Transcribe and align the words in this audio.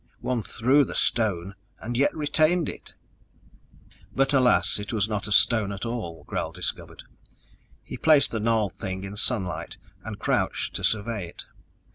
One 0.21 0.41
threw 0.41 0.83
the 0.83 0.95
stone 0.95 1.53
and 1.79 1.95
yet 1.95 2.15
retained 2.15 2.67
it! 2.67 2.95
But 4.15 4.33
alas, 4.33 4.79
it 4.79 4.91
was 4.91 5.07
not 5.07 5.27
a 5.27 5.31
stone 5.31 5.71
at 5.71 5.85
all, 5.85 6.23
Gral 6.23 6.51
discovered. 6.51 7.03
He 7.83 7.97
placed 7.97 8.31
the 8.31 8.39
gnarled 8.39 8.73
thing 8.73 9.03
in 9.03 9.15
sunlight 9.15 9.77
and 10.03 10.17
crouched 10.17 10.73
to 10.77 10.83
survey 10.83 11.27
it. 11.27 11.45